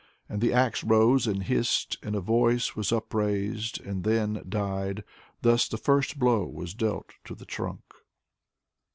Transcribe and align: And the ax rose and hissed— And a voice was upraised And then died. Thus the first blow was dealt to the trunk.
And 0.27 0.41
the 0.41 0.51
ax 0.51 0.83
rose 0.83 1.27
and 1.27 1.43
hissed— 1.43 1.99
And 2.01 2.15
a 2.15 2.21
voice 2.21 2.75
was 2.75 2.91
upraised 2.91 3.79
And 3.79 4.03
then 4.03 4.43
died. 4.49 5.03
Thus 5.43 5.67
the 5.67 5.77
first 5.77 6.17
blow 6.17 6.43
was 6.47 6.73
dealt 6.73 7.11
to 7.23 7.35
the 7.35 7.45
trunk. 7.45 7.83